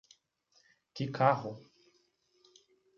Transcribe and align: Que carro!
Que 0.95 1.03
carro! 1.17 1.51